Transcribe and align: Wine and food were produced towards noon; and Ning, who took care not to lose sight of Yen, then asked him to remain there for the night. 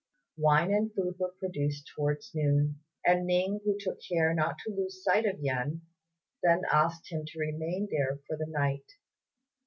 Wine 0.35 0.71
and 0.73 0.91
food 0.95 1.19
were 1.19 1.35
produced 1.37 1.91
towards 1.95 2.31
noon; 2.33 2.79
and 3.05 3.27
Ning, 3.27 3.59
who 3.63 3.77
took 3.79 3.99
care 4.09 4.33
not 4.33 4.55
to 4.65 4.73
lose 4.73 5.03
sight 5.03 5.27
of 5.27 5.39
Yen, 5.41 5.83
then 6.41 6.63
asked 6.71 7.11
him 7.11 7.23
to 7.27 7.39
remain 7.39 7.87
there 7.91 8.17
for 8.27 8.35
the 8.35 8.47
night. 8.47 8.93